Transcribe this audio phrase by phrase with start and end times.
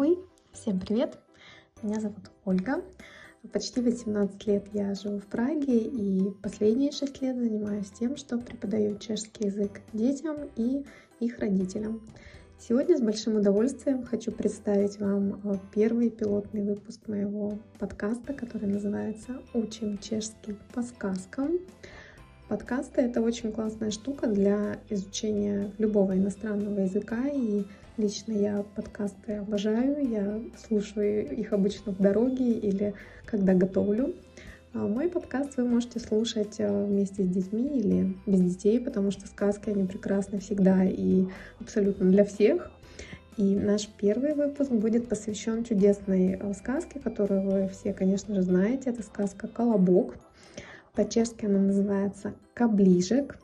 [0.00, 0.16] Ahoj!
[0.52, 1.18] Всем привет!
[1.82, 2.82] Меня зовут Ольга.
[3.52, 8.96] Почти 18 лет я живу в Праге и последние 6 лет занимаюсь тем, что преподаю
[8.96, 10.86] чешский язык детям и
[11.18, 12.00] их родителям.
[12.58, 19.42] Сегодня с большим удовольствием хочу представить вам э, первый пилотный выпуск моего подкаста, который называется
[19.52, 21.58] «Учим чешский по сказкам».
[22.48, 27.64] Подкасты— это очень классная штука для изучения любого иностранного языка, и
[28.00, 32.94] лично я подкасты обожаю, я слушаю их обычно в дороге или
[33.26, 34.14] когда готовлю.
[34.72, 39.26] А мой подкаст вы можете слушать э, вместе с детьми или без детей, потому что
[39.26, 41.26] сказки, они прекрасны всегда и
[41.60, 42.70] абсолютно для всех.
[43.36, 48.90] И наш первый выпуск будет посвящен чудесной э, сказке, которую вы все, конечно же, знаете.
[48.90, 50.14] Это сказка «Колобок».
[50.94, 53.38] По-чешски она называется «Каближек».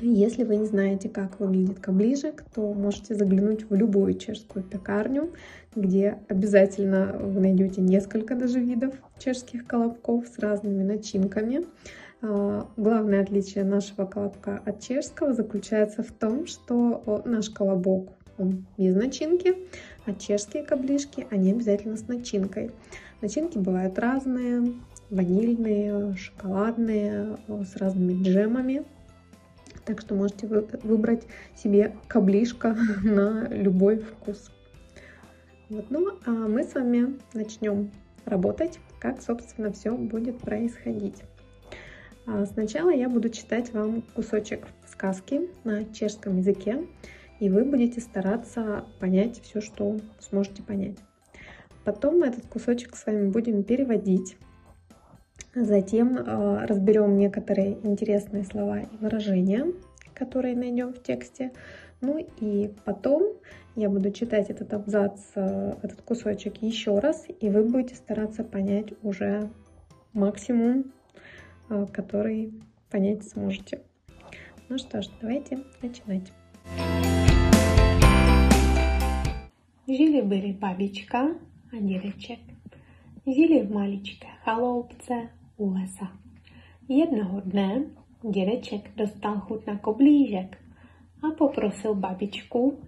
[0.00, 5.32] Если вы не знаете, как выглядит каближек, то можете заглянуть в любую чешскую пекарню,
[5.74, 11.66] где обязательно вы найдете несколько даже видов чешских колобков с разными начинками.
[12.22, 18.94] А, главное отличие нашего колобка от чешского заключается в том, что наш колобок он без
[18.94, 19.56] начинки,
[20.06, 22.70] а чешские каблишки, они обязательно с начинкой.
[23.20, 24.74] Начинки бывают разные,
[25.10, 28.84] ванильные, шоколадные, с разными джемами.
[29.88, 34.50] Так что можете выбрать себе каблишко на любой вкус.
[35.70, 37.90] Вот, ну, а мы с вами начнем
[38.26, 41.22] работать, как, собственно, все будет происходить.
[42.26, 46.86] А сначала я буду читать вам кусочек сказки на чешском языке,
[47.40, 50.98] и вы будете стараться понять все, что сможете понять.
[51.84, 54.36] Потом мы этот кусочек с вами будем переводить
[55.60, 59.66] Затем э, разберем некоторые интересные слова и выражения,
[60.14, 61.50] которые найдем в тексте.
[62.00, 63.32] Ну и потом
[63.74, 68.92] я буду читать этот абзац, э, этот кусочек еще раз, и вы будете стараться понять
[69.02, 69.50] уже
[70.12, 70.92] максимум,
[71.70, 72.54] э, который
[72.88, 73.80] понять сможете.
[74.68, 76.32] Ну что ж, давайте начинать.
[79.88, 81.34] Жили-были бабичка,
[81.72, 82.38] а дедочек.
[83.26, 86.08] Žili v maličké chaloupce u lesa.
[86.88, 87.82] Jednoho dne
[88.30, 90.58] dědeček dostal chuť na koblížek
[91.22, 92.78] a poprosil babičku,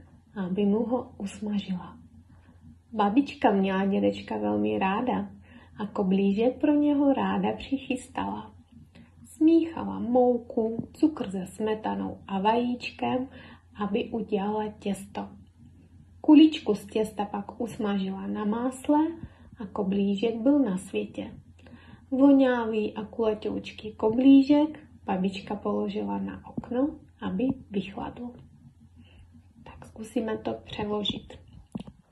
[0.47, 1.99] aby mu ho usmažila.
[2.93, 5.31] Babička měla dědečka velmi ráda
[5.79, 8.53] a koblížek pro něho ráda přichystala.
[9.25, 13.29] Smíchala mouku, cukr se smetanou a vajíčkem,
[13.75, 15.29] aby udělala těsto.
[16.21, 18.99] Kuličku z těsta pak usmažila na másle
[19.59, 21.31] a koblížek byl na světě.
[22.11, 28.35] Voňavý a kulatoučký koblížek babička položila na okno, aby vychladl.
[29.65, 30.59] Tak zkusíme to.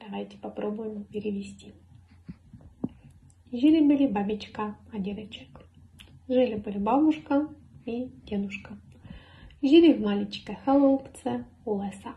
[0.01, 1.75] Давайте попробуем перевести.
[3.53, 5.49] Жили были бабичка а dědeček.
[6.29, 7.49] Жили были бабушка
[7.87, 8.79] и дедушка.
[9.63, 12.15] Жили в маленькой холопце у леса.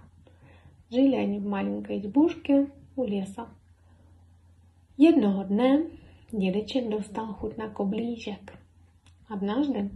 [0.92, 3.48] Жили они в маленькой избушке у леса.
[4.98, 5.90] Jednoho dne
[6.32, 8.58] dědeček dostal chuť na koblížek.
[9.30, 9.92] Однажды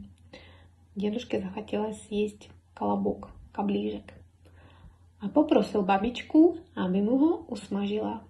[0.95, 4.13] дедушке захотелось съесть колобок, каближек,
[5.19, 8.23] а попросил бабичку, aby mu ho усмажила.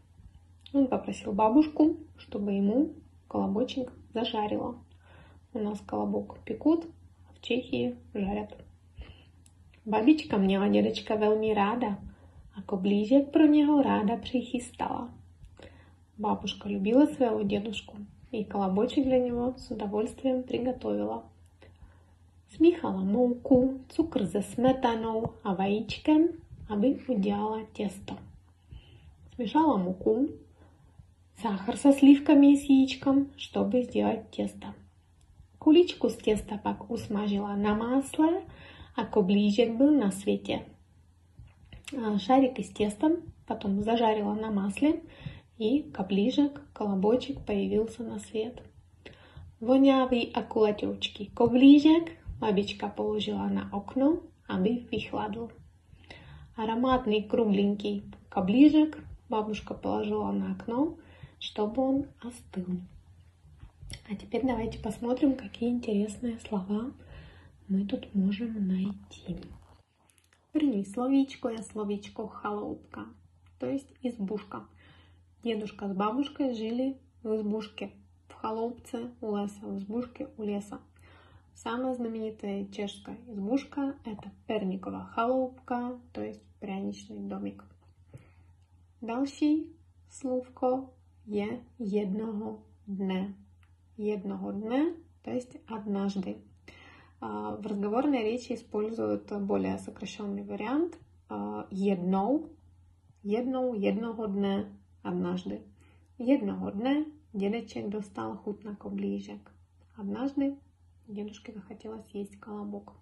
[0.73, 2.93] Он попросил бабушку, чтобы ему
[3.27, 4.75] колобочек зажарила.
[5.53, 6.85] У нас колобок пекут,
[7.29, 8.53] а в Чехии жарят.
[9.85, 11.99] Babička měla dědečka velmi ráda
[12.55, 15.13] a koblížek pro něho ráda přichystala.
[16.17, 17.97] Бабушка любила своего дедушку
[18.31, 21.23] и колобочек для него с удовольствием приготовила.
[22.55, 26.27] Смíchala mouku, cukr se smetanou a vajíčkem,
[26.69, 28.17] aby udělala těsto.
[29.35, 30.29] Смешала муку,
[31.41, 34.73] сахар со сливками и с яичком, чтобы сделать тесто.
[35.59, 38.41] Куличку с теста pak usmažila na másle
[38.95, 40.59] a koblížek byl na světě.
[42.17, 43.11] Шарик из теста
[43.45, 44.93] потом зажарила на масле
[45.57, 48.61] и каближек, колобочек появился на свет.
[49.59, 55.51] Вонявый акулатючкий коближек бабичка положила на окно, aby vychladl.
[56.55, 58.99] Ароматный кругленький каближек
[59.29, 60.97] бабушка положила на окно,
[61.39, 62.65] чтобы он остыл.
[64.09, 66.91] А теперь давайте посмотрим, какие интересные слова
[67.67, 69.35] мы тут можем найти.
[70.51, 73.05] První slovíčko je slovíčko chaloupka,
[73.59, 74.65] to есть избушка.
[75.45, 77.91] Дедушка с бабушкой жили в избушке,
[78.29, 80.79] в холопце у леса, в избушке у леса.
[81.53, 87.63] Самая знаменитая чешская избушка– это Перникова холопка, то есть пряничный домик.
[89.01, 89.69] Další
[90.09, 90.89] словко
[91.27, 93.35] je jednoho dne.
[93.97, 96.37] Jednoho dne, то есть однажды.
[97.21, 100.97] А, в разговорной речи используют более сокращенный вариант
[101.69, 102.49] jednou,
[103.21, 104.75] jednou, jednoho dne,
[105.05, 105.61] однажды.
[106.17, 109.51] Jednoho dne dědeček dostal chuť на коблížek.
[109.97, 110.57] Однажды
[111.07, 112.93] дедушке захотелось есть колобок.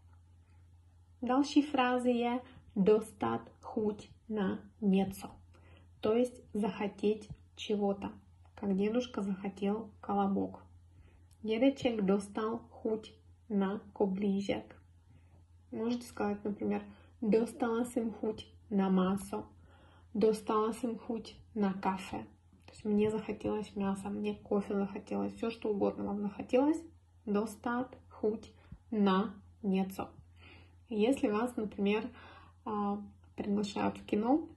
[1.21, 2.39] Další фразы je
[2.75, 5.31] достать chuť на něco.
[6.01, 8.11] То есть захотеть чего-то,
[8.55, 10.59] как дедушка захотел колобок.
[11.43, 13.13] Дедочек достал хуть
[13.49, 14.75] на коближек.
[15.71, 16.83] Можете сказать, например,
[17.21, 19.45] достала им хуть на массу,
[20.13, 22.25] достала им хуть на кафе.
[22.65, 26.81] То есть мне захотелось мясо, мне кофе захотелось, все что угодно вам захотелось,
[27.25, 28.51] достать хуть
[28.91, 30.09] на нецо.
[30.89, 32.07] Если вас, например,
[32.65, 33.01] а,
[33.35, 34.47] приглашают в кино,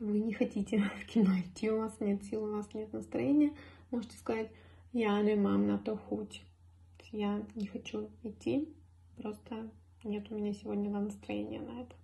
[0.00, 3.52] вы не хотите в кино идти, у вас нет сил, у вас нет настроения,
[3.90, 4.50] можете сказать,
[4.92, 6.42] я не мам на то хуть.
[7.12, 8.68] Я не хочу идти,
[9.16, 9.70] просто
[10.04, 11.94] нет у меня сегодня настроения на это.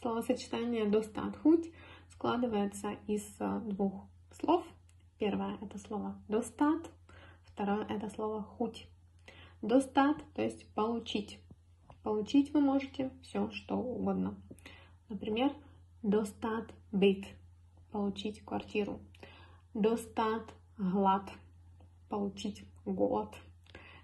[0.00, 1.70] Словосочетание достат хуть
[2.10, 4.64] складывается из э, двух слов.
[5.18, 6.90] Первое это слово достат,
[7.44, 8.88] второе это слово хуть.
[9.62, 11.38] Достат, то есть получить.
[12.02, 14.36] Получить вы можете все, что угодно.
[15.08, 15.52] Например,
[16.02, 17.26] достат бит,
[17.90, 19.00] получить квартиру.
[19.72, 21.30] Достат глад,
[22.08, 23.34] получить голод.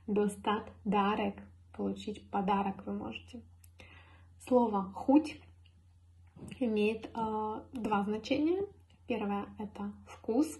[0.06, 1.42] Достат дарек,
[1.76, 3.42] получить подарок вы можете.
[4.38, 5.40] Слово хуть
[6.58, 8.64] имеет э, два значения.
[9.06, 10.58] Первое это вкус,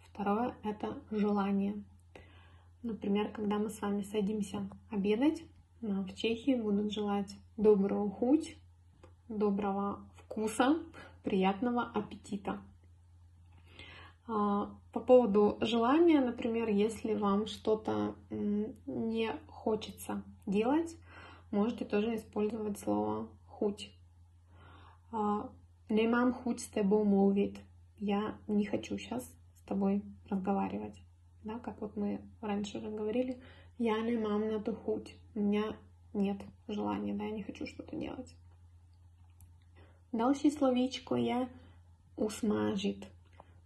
[0.00, 1.82] второе это желание.
[2.82, 5.42] Например, когда мы с вами садимся обедать,
[5.80, 8.56] нам в Чехии будут желать доброго хуть,
[9.28, 10.78] доброго вкуса,
[11.22, 12.60] приятного аппетита.
[14.26, 20.96] А, по поводу желания, например, если вам что-то не хочется делать,
[21.50, 23.92] можете тоже использовать слово хуть.
[25.12, 27.58] Немам хуть с тобой мовит.
[27.98, 29.24] Я не хочу сейчас
[29.56, 31.00] с тобой разговаривать.
[31.44, 33.40] Да, как вот мы раньше уже говорили,
[33.78, 35.14] я не мам на ту хуть.
[35.34, 35.76] У меня
[36.14, 38.34] нет желания, да, я не хочу что-то делать.
[40.12, 41.48] Дальше словечко я
[42.16, 43.06] усмажит.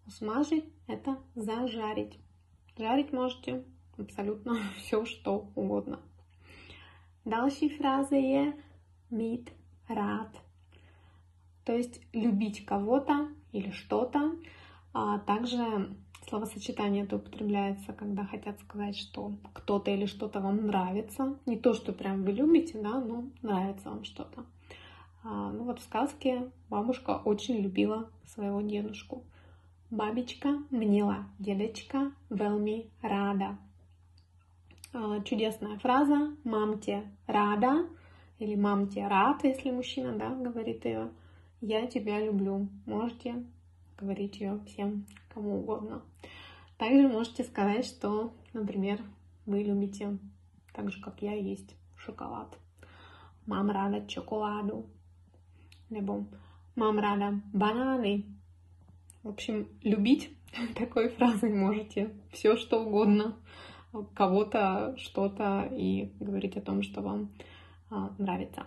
[0.07, 2.19] Усмажить– это зажарить.
[2.77, 3.65] Жарить можете
[3.99, 6.01] абсолютно все, что угодно.
[7.25, 8.55] Дальше фраза je
[9.11, 9.53] mít
[9.89, 10.46] рад.
[11.67, 14.37] То есть любить кого-то или что-то.
[14.95, 15.95] А также
[16.29, 21.37] словосочетание это употребляется, когда хотят сказать, что кто-то или что-то вам нравится.
[21.45, 24.47] Не то, что прям вы любите, да, но нравится вам что-то.
[25.25, 29.25] А, ну вот в сказке бабушка очень любила своего дедушку.
[29.91, 33.59] Бабичка мнила дедочка велми рада.
[34.93, 37.89] А, чудесная фраза «мамте рада»
[38.39, 41.11] или «мамте рад», если мужчина да, говорит ее.
[41.61, 42.69] «Я тебя люблю».
[42.87, 43.45] Можете
[43.99, 46.03] говорить ее всем, кому угодно.
[46.77, 49.01] Также можете сказать, что, например,
[49.47, 50.19] вы любите
[50.73, 52.59] так же, как я, есть шоколад.
[53.47, 54.87] Мам рада шоколаду
[55.91, 56.27] nebo
[56.75, 58.25] mám ráda бананы.
[59.23, 60.31] В общем, любить
[60.77, 63.37] такой фразой можете все, что угодно,
[64.15, 67.31] кого-то, что-то и говорить о том, что вам
[67.91, 68.67] а, нравится.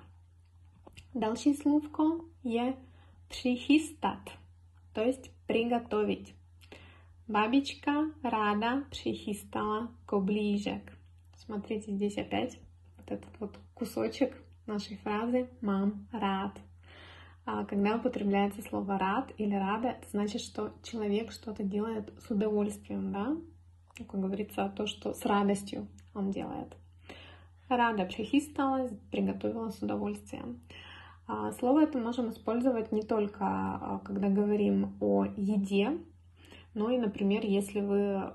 [1.13, 2.03] Další словко
[2.43, 2.75] je
[3.29, 4.31] přichystat,
[4.93, 6.33] то есть приготовить.
[7.27, 10.97] Бабичка рада прихистала коближек.
[11.37, 12.59] Смотрите, здесь опять
[12.97, 16.59] вот этот вот кусочек нашей фразы «мам рад».
[17.45, 23.11] А когда употребляется слово рад или рада, это значит, что человек что-то делает с удовольствием,
[23.11, 23.37] да?
[23.95, 26.75] Как говорится, то, что с радостью он делает.
[27.67, 30.61] Рада прихисталась, приготовила с удовольствием.
[31.31, 35.99] А слово это можем использовать не только а, когда говорим о еде,
[36.73, 38.33] но и, например, если вы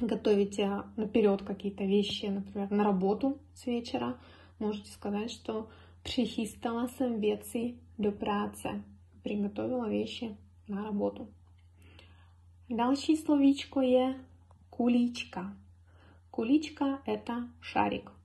[0.00, 4.16] готовите наперед какие-то вещи, например, на работу с вечера,
[4.58, 5.68] можете сказать, что
[6.02, 8.82] прихистала съм věci до práce.
[9.22, 10.36] Приготовила вещи
[10.68, 11.28] на работу.
[12.70, 14.14] Další словечко je
[14.70, 15.56] куличка.
[16.30, 18.17] Куличка– это шарик.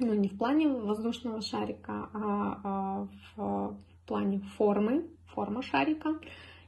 [0.00, 3.76] Ну, не в плане воздушного шарика, а, а в
[4.06, 6.20] плане формы, форма шарика.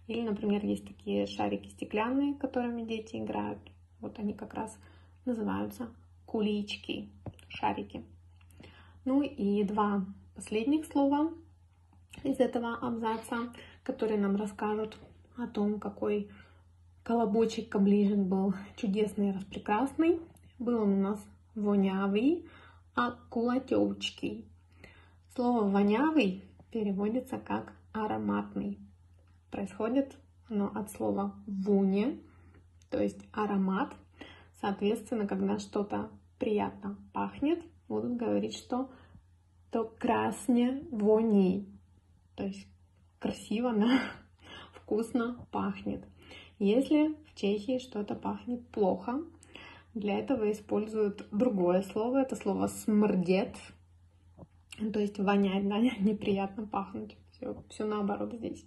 [0.08, 3.60] Или, например, есть такие шарики стеклянные, которыми дети играют.
[4.00, 4.76] Вот они как раз
[5.24, 5.88] называются
[6.26, 7.10] кулички,
[7.48, 8.04] шарики.
[9.04, 11.32] Ну и два последних слова
[12.24, 13.52] из этого абзаца,
[13.84, 14.98] которые нам расскажут
[15.36, 16.30] о том, какой
[17.04, 20.18] колобочек каближек был чудесный, распрекрасный.
[20.58, 22.46] Был он у нас вонявый,
[23.00, 24.46] а кулатевчкий.
[25.34, 28.78] Слово вонявый переводится как ароматный.
[29.50, 30.18] Происходит
[30.50, 32.18] оно от слова вуне,
[32.90, 33.94] то есть аромат.
[34.60, 38.90] Соответственно, когда что-то приятно пахнет, будут говорить, что
[39.70, 41.66] то красне вони.
[42.36, 42.66] То есть
[43.18, 43.98] красиво, да?
[44.74, 46.04] вкусно пахнет.
[46.58, 49.22] Если в Чехии что-то пахнет плохо,
[49.94, 52.18] для этого используют другое слово.
[52.18, 53.56] Это слово смрдет.
[54.92, 57.16] То есть вонять, да, неприятно пахнуть.
[57.32, 58.64] Все, все наоборот здесь.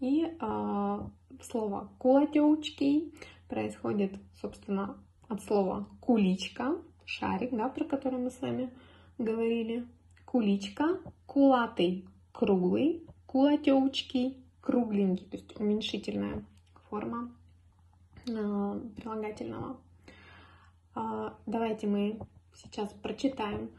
[0.00, 1.00] И э,
[1.40, 3.12] слово кулатеучки
[3.48, 4.96] происходит, собственно,
[5.28, 8.70] от слова куличка, шарик, да, про который мы с вами
[9.18, 9.86] говорили.
[10.24, 16.44] Куличка, кулатый, круглый, кулатеучки, кругленький, то есть уменьшительная
[16.88, 17.30] форма
[18.26, 19.76] э, прилагательного.
[20.94, 22.18] Э, давайте мы
[22.54, 23.70] сейчас прочитаем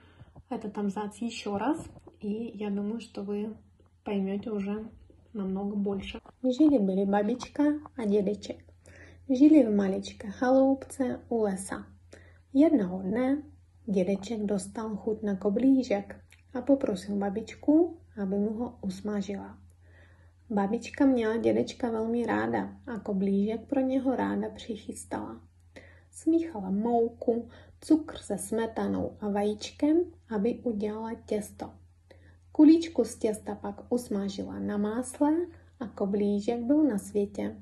[0.50, 1.78] этот абзац еще раз,
[2.20, 3.56] и я думаю, что вы
[4.04, 4.90] поймете уже
[5.34, 6.20] намного больше.
[6.44, 8.04] Жили-были бабичка, а.
[9.30, 11.86] Žili v maličké chaloupce u lesa.
[12.54, 13.44] Jednoho dne
[13.86, 16.16] dědeček dostal chuť na koblížek
[16.54, 19.58] a poprosil babičku, aby mu ho usmažila.
[20.50, 25.42] Babička měla dědečka velmi ráda a koblížek pro něho ráda přichystala.
[26.13, 27.49] Smíchala mouku,
[27.81, 31.71] cukr se smetanou a vajíčkem, aby udělala těsto.
[32.53, 35.37] Kulíčku z těsta pak usmažila na másle
[35.81, 37.57] a koblížek byl na světě.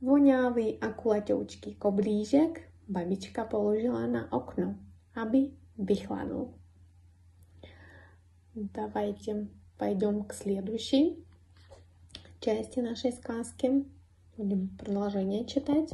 [0.00, 4.74] Vonávý a kulatoučký koblížek babička položila na okno,
[5.14, 6.54] aby vychladl.
[8.54, 11.24] Давайте пойдем к следующей
[12.40, 13.84] части нашей сказки.
[14.36, 15.90] Будем продолжение читать.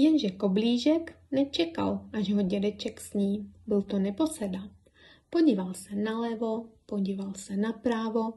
[0.00, 3.52] Jenže koblížek nečekal, až ho dědeček sní.
[3.66, 4.70] Byl to neposeda.
[5.30, 8.34] Podíval se nalevo, podíval se napravo,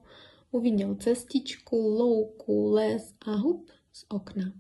[0.52, 4.54] uviděl cestičku, louku, les a hub z okna.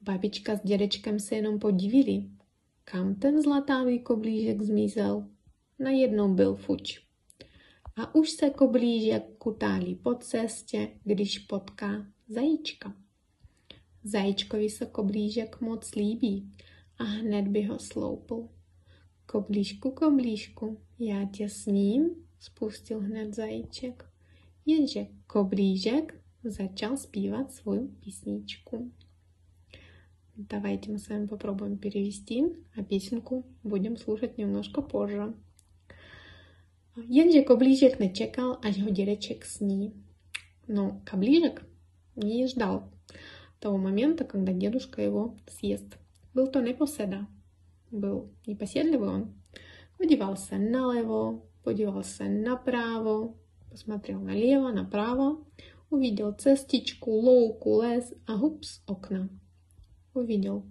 [0.00, 2.24] Babička s dědečkem se jenom podívili.
[2.84, 5.28] Kam ten zlatávý koblížek zmizel?
[5.78, 7.00] Najednou byl fuč.
[7.96, 12.94] A už se koblížek kutálí po cestě, když potká zajíčka.
[14.03, 16.51] Zajíčkovi se koblížek moc líbí
[16.97, 18.47] a hned by ho sloupl.
[19.25, 24.05] Koblížku, koblížku, já tě sním, spustil hned zajíček.
[24.65, 28.91] Jenže koblížek začal zpívat svou písničku.
[30.37, 32.43] Давайте мы с вами попробуем перевести,
[32.75, 35.33] а песенку будем слушать немножко позже.
[37.07, 39.93] Jenže koblížek nečekal, až ho dědeček sní.
[40.67, 41.65] Но koblížek
[42.15, 42.91] не ждал
[43.60, 45.98] того момента, когда дедушка его съест.
[46.34, 47.26] Был то непоседа,
[47.90, 49.34] был непоседливый он.
[49.98, 53.36] Подевался налево, подевался направо,
[53.70, 55.44] посмотрел налево, направо,
[55.90, 59.28] увидел цестичку, лоуку, лес, а гупс окна.
[60.14, 60.64] Увидел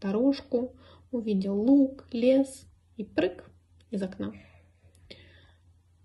[0.00, 0.76] дорожку,
[1.10, 2.66] увидел лук, лес
[2.96, 3.50] и прыг
[3.90, 4.32] из окна.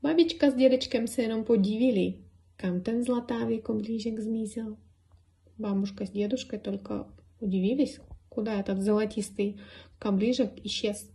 [0.01, 2.23] Бабичка с дедочком сыном подивили,
[2.57, 4.77] kam ten zlatávý koblížek zmizel.
[5.57, 7.07] Бабушка с дедушкой только
[7.39, 9.59] удивились, куда этот золотистый
[9.99, 11.09] коближек исчез.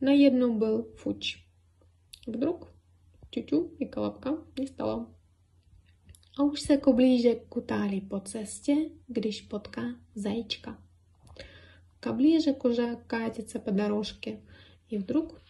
[0.00, 0.14] На
[0.48, 1.44] был фуч.
[2.26, 2.68] Вдруг
[3.30, 5.08] тю-тю и колобка не стало.
[6.38, 9.82] A už se koblížek kutálí po cestě, když potká
[10.14, 10.78] zajíčka.
[12.00, 14.40] Коближек уже катится по дорожке
[14.88, 15.40] и вдруг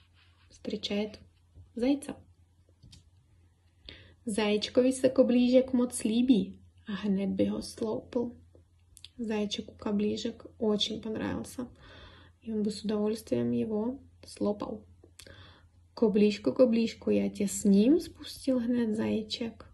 [0.50, 1.18] встречает
[1.76, 2.14] зайца.
[4.26, 6.59] Заячкові се коблížek moc líbí,
[6.96, 8.32] hned by ho sloupl.
[9.16, 11.68] Зайчику каближек очень понравился,
[12.42, 14.82] и он бы с удовольствием его слопал.
[15.94, 19.66] Коблишку, коблишку, я тебя с ним спустил hned зайчик.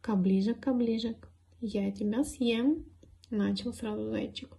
[0.00, 1.28] Каближек, каближек,
[1.60, 2.86] я тебя съем,
[3.30, 4.56] начал сразу зайчик.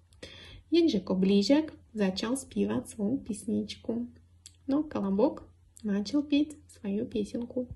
[0.71, 4.07] Jenže koblížek začal zpívat svou písničku.
[4.67, 5.43] No, колобок
[5.83, 7.67] начал петь свою песенку.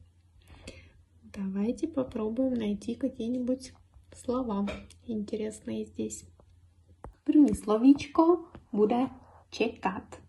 [1.23, 3.73] Давайте попробуем найти какие-нибудь
[4.15, 4.65] слова
[5.07, 6.25] интересные здесь.
[7.23, 9.09] První slovíčko bude
[9.49, 10.21] čekat.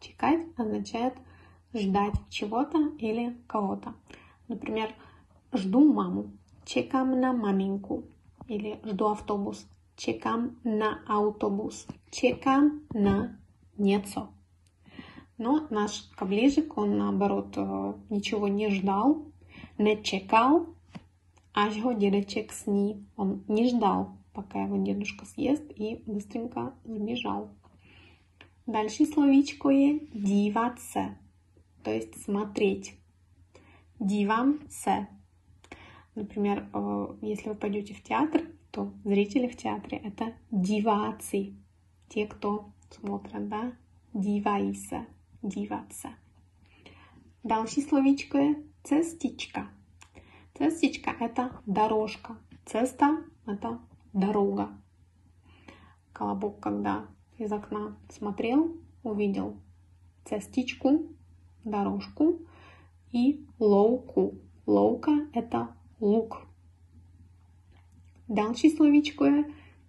[0.00, 1.14] Чекать означает
[1.74, 3.94] ждать чего-то или кого-то.
[4.48, 4.94] Например,
[5.52, 6.32] жду маму,
[6.64, 8.04] чекам на маменьку
[8.48, 9.66] или жду автобус,
[9.96, 13.38] чекам на автобус, чекам на
[13.78, 14.28] нецо.
[15.38, 17.56] Но наш каближик, он наоборот
[18.10, 19.26] ничего не ждал,
[19.78, 20.75] не чекал,
[21.56, 23.04] аж его дедочек сни.
[23.16, 27.50] Он не ждал, пока его дедушка съест, и быстренько сбежал.
[28.66, 31.16] Дальше словечко е диваться,
[31.82, 32.94] то есть смотреть.
[33.98, 35.06] Дивам се.
[36.14, 41.54] Например, э, если вы пойдете в театр, то зрители в театре это дивации,
[42.08, 43.72] те, кто смотрят, да,
[44.12, 45.06] дивайся,
[45.42, 46.10] диваться.
[47.42, 49.75] Дальше словечко je cestička.
[50.58, 52.36] Cestička– это дорожка.
[52.64, 53.78] Цеста– это
[54.14, 54.70] дорога.
[56.14, 57.04] Колобок, когда
[57.36, 59.58] из окна смотрел, увидел
[60.24, 61.14] цестичку,
[61.64, 62.40] дорожку
[63.12, 64.38] и лоуку.
[64.64, 66.46] Лоука– это лук.
[68.26, 69.44] Дальше словечко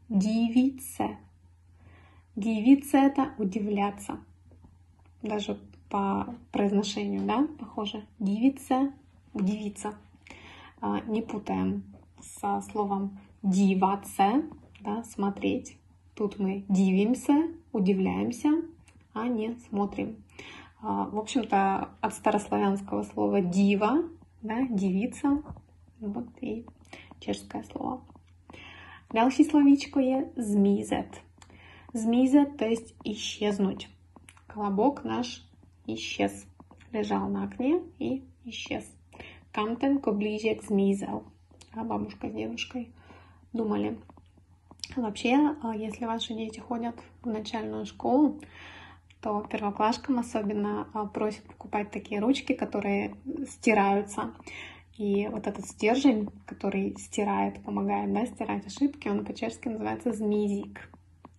[0.10, 1.18] дивиться.
[2.36, 4.20] Дивиться– это удивляться.
[5.22, 5.58] Даже
[5.90, 8.06] по произношению, да, похоже.
[8.20, 8.92] Дивиться,
[9.34, 9.94] удивиться.
[10.82, 11.84] А, не путаем
[12.20, 14.44] со словом диваться,
[14.82, 15.78] да, смотреть.
[16.16, 18.50] Тут мы дивимся, удивляемся,
[19.14, 20.24] а не смотрим.
[20.82, 24.04] А, в общем-то, от старославянского слова дива,
[24.42, 25.42] да, девица,
[26.00, 26.66] вот и
[27.20, 28.02] чешское слово.
[29.14, 31.22] Další словечко je zmizet.
[31.94, 33.90] Zmizet, то есть исчезнуть.
[34.48, 35.48] Колобок наш
[35.86, 36.46] исчез.
[36.92, 38.97] Лежал на окне и исчез.
[39.58, 41.24] Камтен коближек zmizel.
[41.74, 42.94] А бабушка с дедушкой
[43.54, 43.98] думали.
[44.96, 48.40] Вообще, а, если ваши дети ходят в начальную школу,
[49.20, 53.16] то первоклашкам особенно а, просят покупать такие ручки, которые
[53.50, 54.36] стираются.
[54.96, 60.88] И вот этот стержень, который стирает, помогает да, стирать ошибки, он по-чешски называется змизик.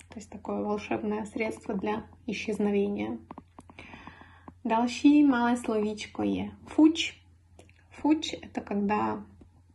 [0.09, 3.21] То есть такое волшебное средство для исчезновения.
[4.65, 7.18] Další малое словечко je фуч.
[8.01, 9.25] Фуч— это когда,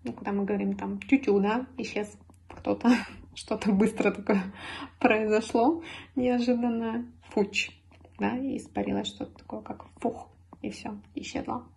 [0.03, 2.89] ну, когда мы говорим там тю-тю, да, исчез кто-то,
[3.36, 4.43] что-то быстро такое
[4.99, 5.83] произошло,
[6.15, 7.05] неожиданно.
[7.29, 7.71] Фуч,
[8.19, 10.29] да, и испарилось что-то такое, как фух,
[10.62, 11.67] и все, исчезло.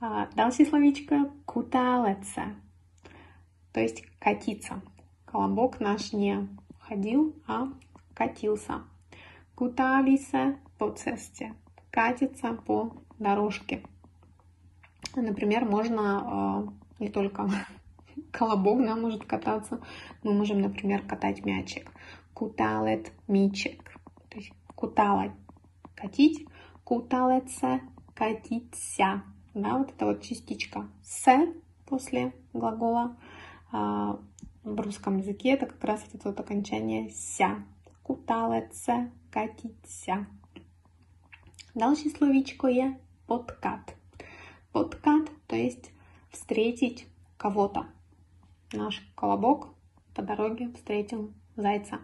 [0.00, 2.54] А, дальше словечко куталеца,
[3.72, 4.82] то есть катиться.
[5.24, 7.68] Колобок наш не ходил, а
[8.14, 8.84] катился.
[9.54, 11.54] Куталися по цесте,
[11.90, 13.82] катиться по дорожке.
[15.20, 17.48] Например, можно э, не только
[18.30, 19.80] колобок да, может кататься,
[20.22, 21.90] мы можем, например, катать мячик.
[22.34, 23.82] Куталет мячик.
[24.28, 25.32] То есть куталать
[25.94, 26.46] катить,
[26.84, 27.80] куталеться
[28.14, 29.22] катиться.
[29.54, 31.26] Да, вот это вот частичка с
[31.86, 33.16] после глагола.
[33.72, 34.18] А,
[34.62, 37.64] в русском языке это как раз это вот окончание ся.
[38.02, 40.26] Куталеться, катиться.
[41.74, 43.95] Дальше словечко я подкат.
[44.76, 45.90] Подкат, то есть
[46.30, 47.06] встретить
[47.38, 47.86] кого-то.
[48.74, 49.68] Наш колобок
[50.14, 52.00] по дороге встретил зайца.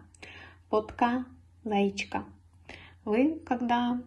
[0.71, 1.25] Подка,
[1.63, 2.25] зайчика.
[3.05, 4.01] Вы, когда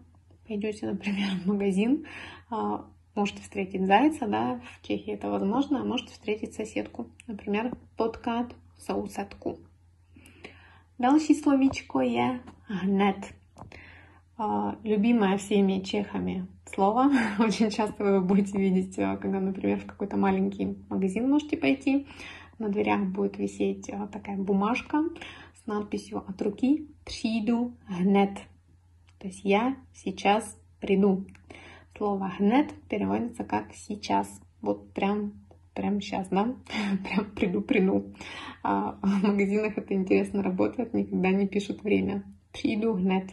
[0.45, 2.07] пойдете, например, в магазин,
[2.49, 8.53] а, можете встретить зайца, да, в Чехии это возможно, а можете встретить соседку, например, подкат
[8.77, 9.59] соусетку.
[10.99, 13.36] Další словечко je hned.
[14.83, 17.09] Любимое всеми чехами слово.
[17.39, 22.05] Очень часто вы будете видеть, когда, например, в какой-то маленький магазин можете пойти.
[22.59, 25.03] На дверях будет висеть такая бумажка
[25.55, 28.35] с надписью от руки «Přiду hned».
[29.17, 31.25] То есть «Я сейчас приду».
[31.97, 34.39] Слово «hned» переводится как «сейчас».
[34.61, 35.33] Вот прям,
[35.73, 36.55] прям сейчас, да?
[37.03, 38.13] прям приду, приду.
[38.61, 42.23] А в магазинах это интересно работает, никогда не пишут время.
[42.51, 43.29] «Přiду hned».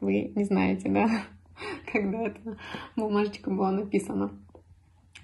[0.00, 1.08] Вы не знаете, да,
[1.92, 2.58] когда эта
[2.96, 4.30] бумажечка была написана.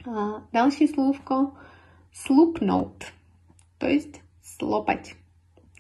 [0.07, 1.53] А, дальше словко
[2.13, 3.13] слупнуть,
[3.79, 5.15] то есть слопать,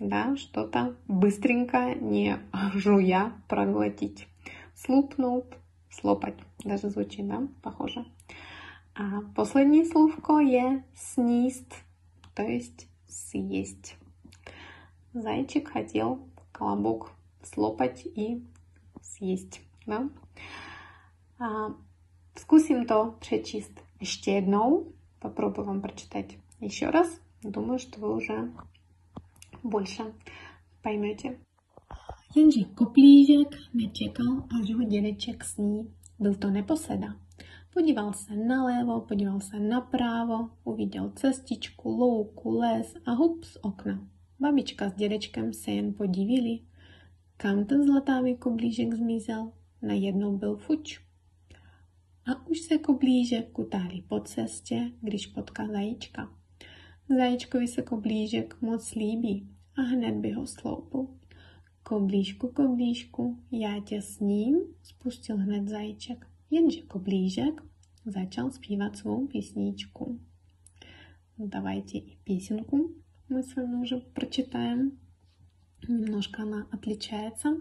[0.00, 2.38] да, что-то быстренько, не
[2.74, 4.28] жуя, проглотить.
[4.74, 5.44] Слупнуть,
[5.90, 8.04] слопать, даже звучит, да, похоже.
[8.94, 11.70] А последнее словко je sníst,
[12.34, 13.96] то есть съесть.
[15.12, 17.10] Зайчик хотел колобок
[17.42, 18.42] слопать и
[19.15, 19.61] съесть.
[19.87, 20.09] No?
[21.39, 21.73] A
[22.39, 24.93] zkusím to přečíst ještě jednou.
[25.19, 27.21] Попробую вам прочитать еще раз.
[27.43, 28.51] Думаю, что вы уже
[29.63, 30.13] больше
[30.81, 31.39] поймете.
[32.35, 35.93] Jenže koplížek nečekal, až ho dědeček sní.
[36.19, 37.15] Byl to neposeda.
[37.73, 44.07] Podíval se nalevo, podíval se napravo, uviděl cestičku, louku, les a hup z okna.
[44.39, 46.59] Babička s dědečkem se jen podívili
[47.37, 49.51] kam ten zlatávý koblížek zmizel?
[49.81, 51.01] najednou byl fuč.
[52.25, 56.37] A už se koblížek kutáli po cestě, když potká zajíčka.
[57.09, 61.07] Zajíčkovi se koblížek moc líbí a hned by ho sloupil.
[61.83, 66.27] Koblížku, koblížku, já tě s ním, spustil hned zajíček.
[66.49, 67.63] Jenže koblížek
[68.05, 70.19] začal zpívat svou písničku.
[71.37, 72.91] Давайте и песенку
[73.29, 74.99] мы с вами уже прочитаем.
[75.88, 77.56] Немножко она отличается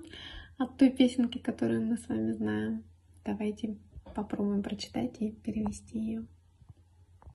[0.58, 2.84] от той песенки, которую мы с вами знаем.
[3.24, 3.78] Давайте
[4.16, 6.28] попробуем прочитать и перевести ее.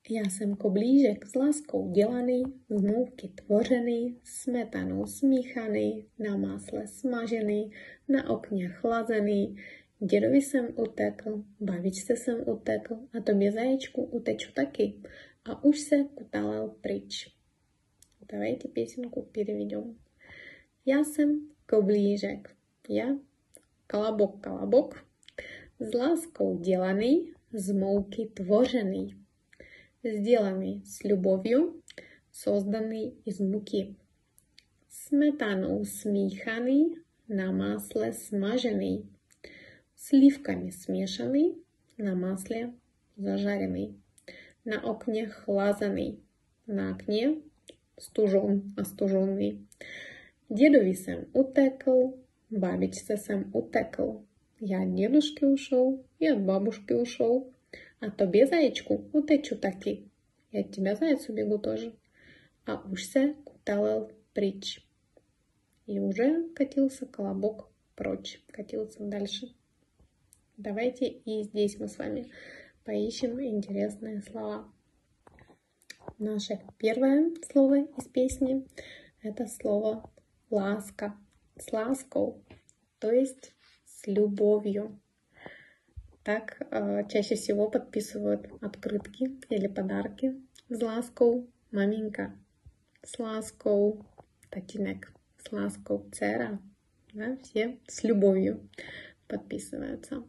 [0.09, 7.71] Já jsem koblížek s láskou dělaný, z mouky tvořený, smetanou smíchaný, na másle smažený,
[8.07, 9.57] na okně chlazený.
[9.99, 15.01] Dědovi jsem utekl, babičce jsem utekl a tobě zaječku uteču taky.
[15.45, 17.35] A už se kutalel pryč.
[18.31, 19.95] Давайте песенку переведем.
[20.85, 22.55] Я jsem koblížek.
[22.89, 23.05] Já
[23.87, 25.05] kolabok, kolabok.
[25.79, 29.15] S láskou dělaný, z mouky tvořený.
[30.03, 31.81] Сделанный с любовью,
[32.31, 33.95] созданный из муки.
[34.89, 36.95] Сметаnou смíchaný,
[37.27, 39.05] на масле смаженный.
[39.95, 41.55] Сливками смешанный,
[41.97, 42.73] на масле
[43.17, 43.95] зажаренный.
[44.65, 46.19] На окне хлазанный,
[46.65, 47.41] на окне
[47.99, 49.67] стужен, остуженный.
[50.53, 52.13] Дедови jsem utekl,
[52.51, 54.21] babičce jsem utekl.
[54.61, 57.53] Já od dědušky ушел и от бабушки ушел.
[57.99, 60.03] А тобі, зайчку, утечу таки.
[60.51, 61.93] Я от тебя, заяц, убегу тоже.
[62.65, 64.85] А уж се куталал притч.
[65.87, 69.47] И уже катился колобок прочь, катился дальше.
[70.57, 72.29] Давайте и здесь мы с вами
[72.83, 74.69] поищем интересные слова.
[76.19, 78.65] Наше первое слово из песни–
[79.23, 80.11] это слово
[80.51, 81.15] «ласка»,
[81.61, 82.33] с лаской,
[82.99, 83.53] то есть
[83.85, 84.99] с любовью.
[86.23, 90.35] Так э, чаще всего подписывают открытки или подарки
[90.69, 92.37] с лаской маменька,
[93.03, 93.99] с лаской
[94.49, 96.59] татинек, с лаской цера.
[97.13, 98.69] Да, все с любовью
[99.27, 100.23] подписываются.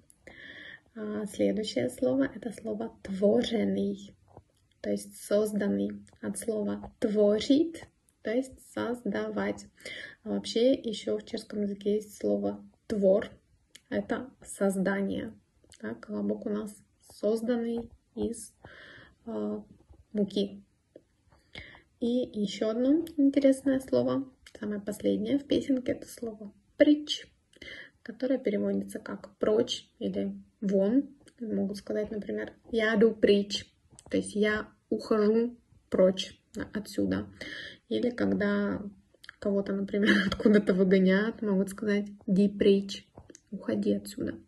[0.94, 4.14] А следующее слово это слово творенный,
[4.80, 7.84] то есть созданный от слова творить,
[8.22, 9.66] то есть создавать.
[10.24, 13.30] А вообще еще в чешском языке есть слово твор,
[13.90, 15.32] это создание.
[15.80, 16.74] Да, колобок у нас
[17.10, 18.54] созданный из
[19.26, 19.60] э,
[20.12, 20.62] муки.
[22.00, 27.26] И еще одно интересное слово, самое последнее в песенке, это слово притч,
[28.02, 31.08] которое переводится как прочь или вон.
[31.40, 33.66] Могут сказать, например, я иду притч,
[34.10, 35.56] то есть я ухожу
[35.90, 36.41] прочь
[36.72, 37.26] отсюда.
[37.88, 38.82] Или когда
[39.38, 43.06] кого-то, например, откуда-то выгоняют, могут сказать «ди притч»,
[43.50, 44.38] «уходи отсюда».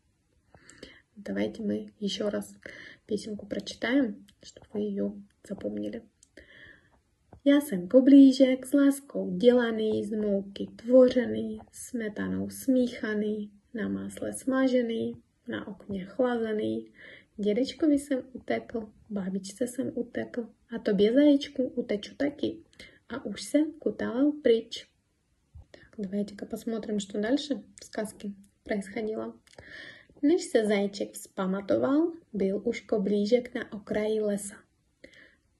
[1.17, 2.55] Давайте мы еще раз
[3.07, 5.13] песенку прочитаем, чтобы вы ее
[5.49, 6.03] запомнили.
[7.47, 15.17] Já jsem koblížek s láskou dělaný, z mouky tvořený, smetanou smíchaný, na másle smažený,
[15.49, 16.91] na okně chlazený.
[17.38, 22.58] Dědečkovi jsem utekl, babičce jsem utekl a tobě zaječku uteču taky.
[23.10, 24.88] А уж се куталал притч.
[25.72, 28.32] Так, давайте-ка посмотрим, что дальше в сказке
[28.64, 29.34] происходило.
[30.22, 34.56] Než se zajček vzpamatoval, byl už koblížek na okraji lesa.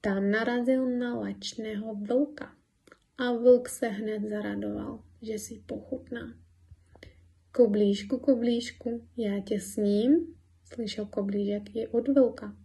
[0.00, 2.54] Tam narazil na lačného vlka
[3.18, 6.34] a vlk se hned zaradoval, že si pochutná.
[7.52, 12.55] Koblížku, koblížku, já tě s ním, slyšel koblížek i od vlka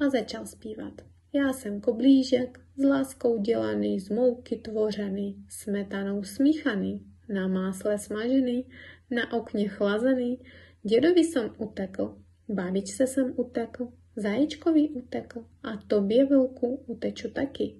[0.00, 0.92] a začal zpívat.
[1.32, 8.66] Já jsem koblížek, s láskou dělaný, z mouky tvořený, smetanou smíchaný, na másle smažený,
[9.10, 10.38] na okně chlazený,
[10.84, 12.18] Dědovi jsem utekl,
[12.48, 17.76] babičce jsem utekl, zajíčkovi utekl a tobě vlku uteču taky.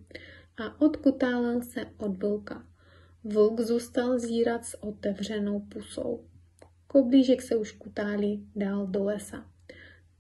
[0.65, 2.67] A odkutálel se od vlka.
[3.25, 6.25] Vlk zůstal zírat s otevřenou pusou.
[6.93, 9.51] Koblížek se už kutálí dál do lesa.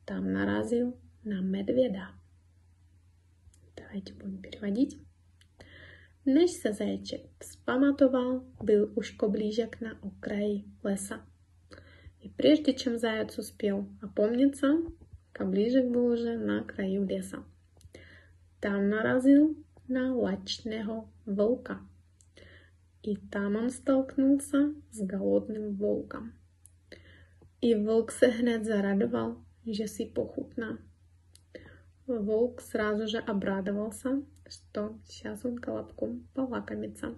[0.04, 0.92] Tam narazil
[1.24, 2.14] na medvěda.
[3.76, 4.98] Давайте budeme переводить.
[6.26, 11.26] Než se zaječek vzpamatoval, byl už koblížek na okraji lesa.
[12.20, 14.66] И прежде чем заяц успел опомниться,
[15.32, 17.44] Коближек был уже на краю леса.
[18.60, 19.56] Там наразил
[19.88, 21.80] на лачного волка.
[23.02, 26.32] И там он столкнулся с голодным волком.
[27.62, 30.78] И волк се hned зарадовал, že si pochutná.
[32.06, 37.14] Волк сразу же обрадовался, что сейчас он колобком полакомится.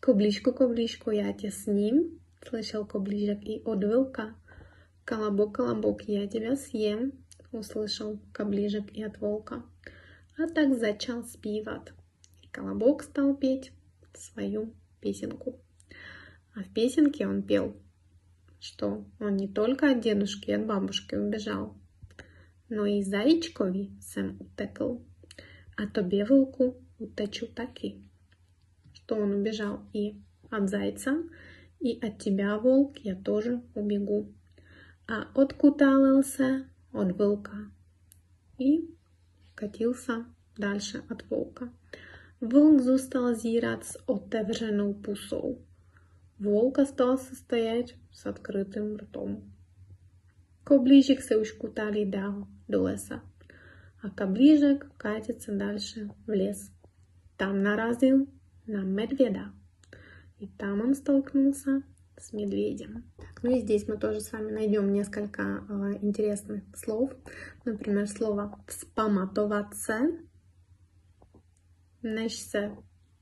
[0.00, 4.34] Коблишку, коблишку, я тебе с ним, slyšel koblížek i od vlka
[5.04, 7.12] Колобок, колобок, я тебя съем,
[7.52, 9.62] услышал Коближек и от волка.
[10.38, 11.92] А так зачал спивать.
[12.42, 13.72] И колобок стал петь
[14.14, 15.60] свою песенку.
[16.54, 17.76] А в песенке он пел,
[18.64, 21.74] что он не только от дедушки и от бабушки убежал,
[22.70, 24.94] но и зайчкові сам утекл,
[25.76, 28.00] а тобі волку утечу таки.
[28.94, 30.14] Что он убежал и
[30.50, 31.12] от зайца,
[31.78, 34.32] и от тебя, волк, я тоже убегу.
[35.06, 37.70] А откуталился от волка
[38.58, 38.88] и
[39.54, 40.24] катился
[40.56, 41.68] дальше от волка.
[42.40, 45.58] Волк зůstal зирать с отевřenou пусou.
[46.44, 49.50] Волк остался стоять с открытым ртом.
[50.62, 53.22] Коближик се уж кутали дал до леса,
[54.02, 56.70] а Коближик катится дальше в лес.
[57.38, 58.28] Там наразил
[58.66, 59.52] на медведа,
[60.38, 61.82] и там он столкнулся
[62.18, 63.10] с медведем.
[63.42, 67.10] Ну и здесь мы тоже с вами найдем несколько э, интересных слов.
[67.64, 70.10] Например, слово «вспоматоваться»,
[72.02, 72.76] se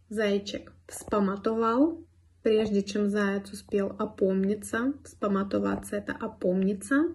[0.09, 2.05] зайчик вспоматовал,
[2.43, 4.95] прежде чем заяц успел опомниться.
[5.05, 7.15] Вспоматоваться– это опомниться.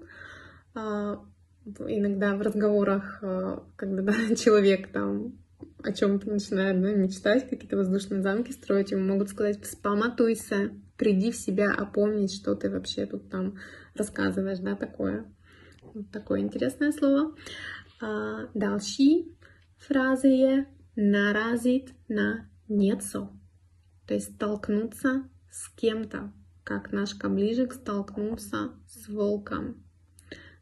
[0.74, 1.24] А,
[1.66, 5.38] иногда в разговорах, а, когда да, человек там
[5.84, 11.36] о чем-то начинает да, мечтать, какие-то воздушные замки строить, ему могут сказать «вспоматуйся», «приди в
[11.36, 13.58] себя, опомнись, что ты вообще тут там
[13.96, 15.26] рассказываешь», да, такое.
[15.94, 17.36] Вот такое интересное слово.
[18.00, 19.26] А, další
[19.78, 23.37] фраза je наразить на něco.
[24.08, 26.32] То есть столкнуться с кем-то,
[26.64, 29.84] как наш каближик столкнулся с волком.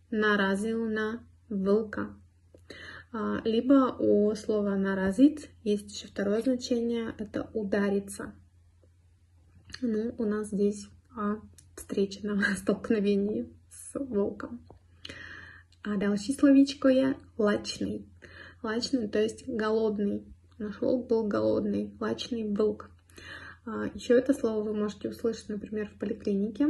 [0.09, 2.15] Наразил на волка.
[3.11, 8.33] А, либо у слова наразить есть еще второе значение, это удариться.
[9.81, 11.35] Ну, у нас здесь о
[11.75, 14.65] встрече на столкновении с волком.
[15.83, 18.07] А дальше словечко я лачный.
[18.63, 20.25] Лачный, то есть голодный.
[20.57, 21.95] Наш волк был голодный.
[21.99, 22.89] Лачный волк.
[23.65, 26.67] А, Еще это слово вы можете услышать, например, в поликлинике,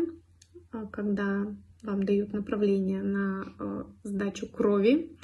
[0.71, 1.45] а, когда
[1.83, 5.17] вам дают направление на а, сдачу крови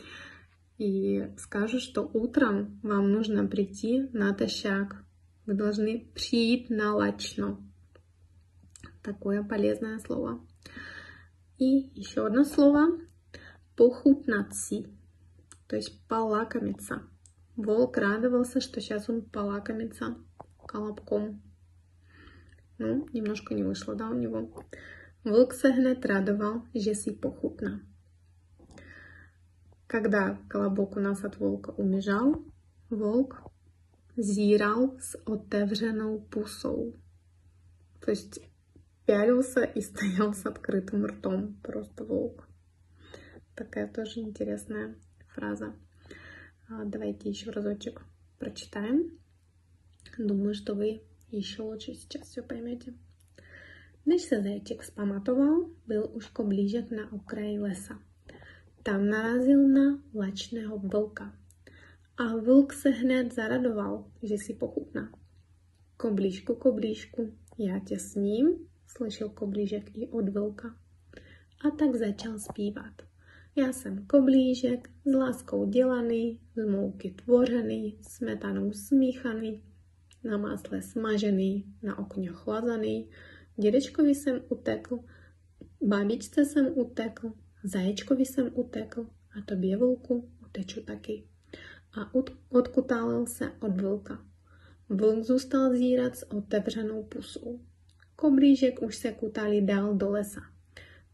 [0.77, 5.03] и скажут, что утром вам нужно прийти натощак.
[5.45, 7.57] Вы должны прийти на лачно.
[9.01, 10.45] Такое полезное слово.
[11.57, 12.99] И еще одно слово
[13.75, 14.83] похутнаться,
[15.67, 17.03] то есть полакомиться.
[17.55, 20.17] Волк радовался, что сейчас он полакомится
[20.67, 21.41] колобком.
[22.81, 24.49] Ну, немножко не вышло, да, у него.
[25.23, 27.79] Волк hned радовал, že si pochutná.
[29.85, 32.43] Когда колобок у нас от волка убежал,
[32.89, 33.43] волк
[34.17, 36.95] зирал с отевřenou пусou.
[37.99, 38.41] То есть
[39.05, 41.59] пялился и стоял с открытым ртом.
[41.61, 42.47] Просто волк.
[43.55, 44.95] Такая тоже интересная
[45.27, 45.75] фраза.
[46.67, 48.01] А, давайте еще разочек
[48.39, 49.19] прочитаем.
[50.17, 52.94] Думаю, что вы еще лучше сейчас все поймете.
[54.06, 58.02] Než se zajček zpamatoval, byl už koblížek na okraji lesa.
[58.82, 61.38] Tam narazil na lačného vlka.
[62.16, 65.12] A vlk se hned zaradoval, že si pochutná.
[65.96, 70.76] Koblížku, koblížku, já tě s ním, slyšel koblížek i od vlka.
[71.68, 73.02] A tak začal zpívat.
[73.56, 79.62] Já jsem koblížek, s láskou dělaný, z mouky tvořený, smetanou smíchaný,
[80.24, 83.10] na másle smažený, na okně chlazaný.
[83.56, 84.98] Dědečkovi jsem utekl,
[85.80, 87.32] babičce jsem utekl,
[87.64, 89.06] zaječkovi jsem utekl
[89.38, 91.24] a tobě vlku uteču taky.
[91.92, 92.14] A
[92.48, 94.26] odkutálil se od vlka.
[94.88, 97.60] Vlk zůstal zírat s otevřenou pusou.
[98.16, 100.40] Koblížek už se kutali dál do lesa.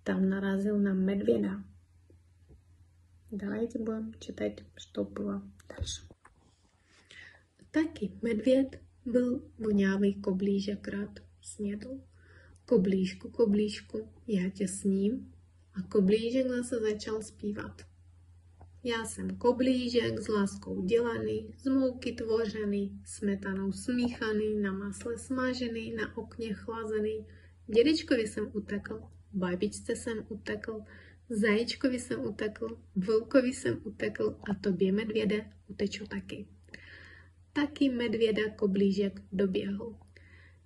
[0.04, 1.64] Tam narazil na medvěda.
[3.30, 6.02] Давайте будем читать, что было дальше.
[7.70, 12.01] Taky medvěd byl vonávý koblížek rád snědl.
[12.65, 15.33] Koblížku, koblížku, já tě s ním.
[15.73, 17.81] A koblížek zase začal zpívat.
[18.83, 26.17] Já jsem koblížek s láskou dělaný, z mouky tvořený, smetanou smíchaný, na masle smažený, na
[26.17, 27.25] okně chlazený.
[27.67, 29.01] Dědečkovi jsem utekl,
[29.33, 30.81] babičce jsem utekl,
[31.29, 36.47] zajíčkovi jsem utekl, vlkovi jsem utekl a tobě medvěde uteču taky
[37.56, 39.96] Taky medvěda koblížek doběhl.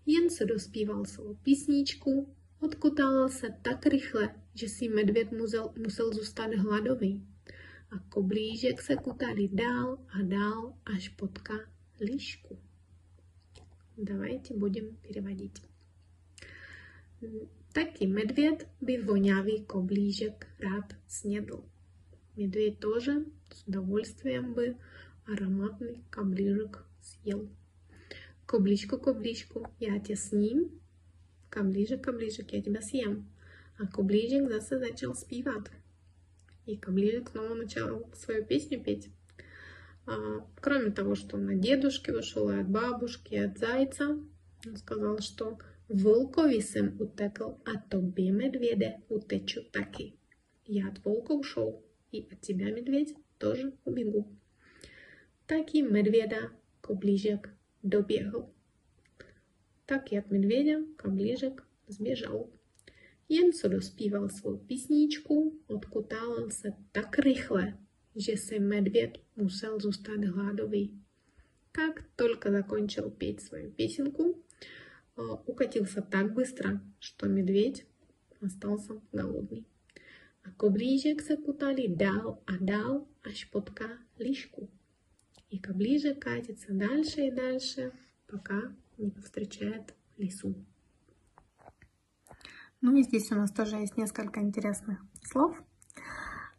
[0.07, 6.55] Jen se dospíval svou písničku, odkutálal se tak rychle, že si medvěd musel, musel zůstat
[6.55, 7.27] hladový.
[7.91, 11.55] A koblížek se kutali dál a dál, až potká
[12.01, 12.59] lišku.
[13.97, 15.63] Давайте будем переводить.
[17.73, 21.65] Taky medvěd by vonavý koblížek rád snědl.
[22.37, 24.77] Медведь тоже с удовольствием бы
[25.26, 27.50] ароматный коближек съел.
[28.46, 30.82] Кобличку, кобличку, я тебя сním.
[31.50, 33.30] Коближек, коближек, я тебя съем.
[33.78, 35.72] А коближек зase začal zpívat.
[36.66, 39.10] И коближек снова начал свою песню петь.
[40.06, 44.20] А, кроме того, что он от дедушки ушел, и от бабушки, и от зайца,
[44.66, 45.58] он сказал, что
[45.90, 50.14] волкови jsem utekl a tobě medvěde uteču taky.
[50.68, 54.41] Я от волка ушел, и от тебя, медведь, тоже убегу.
[55.52, 56.50] Так и медведа
[56.82, 57.50] коближек
[57.84, 58.54] добегал.
[59.86, 62.50] Так и от медведя коближек сбежал.
[63.28, 67.78] Jen co dospíval svou písničku, odkutálal se tak rychle,
[68.16, 71.02] že se medvěd musel zůstat hladový.
[71.72, 74.44] Как только закончил петь свою песенку,
[75.46, 77.86] укатился так быстро, что медведь
[78.42, 79.66] остался голодный.
[80.44, 84.70] A koblížek se kutali dál a dál, až potká lišku.
[85.52, 87.92] И коближе катится дальше и дальше,
[88.26, 90.56] пока не повстречает лису.
[92.80, 95.62] Ну и здесь у нас тоже есть несколько интересных слов.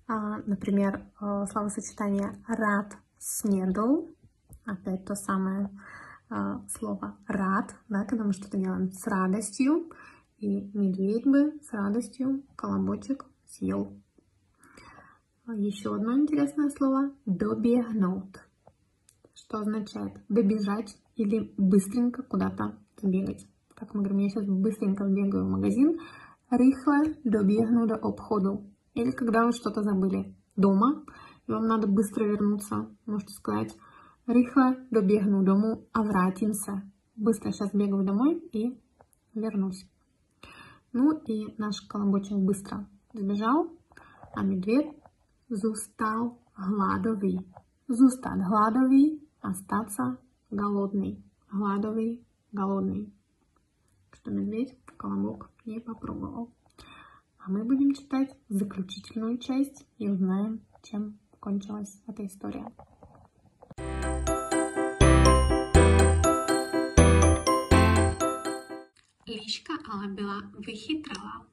[0.06, 4.08] А, например, э, словосочетание «рад снедл».
[4.66, 5.70] Опять то самое
[6.28, 9.90] а, слово «рад», да, когда мы что-то делаем с радостью.
[10.36, 13.98] И медведь бы с радостью колобочек съел.
[15.46, 18.38] Еще одно интересное слово «добегнут»,
[19.52, 23.46] что означает добежать или быстренько куда-то сбегать.
[23.74, 25.98] Как мы говорим, я сейчас быстренько сбегаю в магазин,
[26.48, 28.64] рыхло добегну до обходу.
[28.94, 31.04] Или когда вы что-то забыли дома,
[31.46, 33.76] и вам надо быстро вернуться, можете сказать
[34.26, 36.82] рыхло добегну дому, а вратимся.
[37.16, 38.80] Быстро сейчас бегаю домой и
[39.34, 39.86] вернусь.
[40.94, 43.70] Ну и наш колобочек быстро Збіжав,
[44.34, 44.94] а медведь
[45.50, 47.40] зустал гладовий.
[47.88, 50.18] Зустать гладовий, остаться
[50.50, 51.22] голодный.
[51.50, 53.12] Гладовый, голодный.
[54.12, 56.54] Что медведь колобок не попробовал.
[57.38, 62.72] А мы будем читать заключительную часть и узнаем, чем кончилась эта история.
[69.26, 71.46] Líška ale byla vychytralá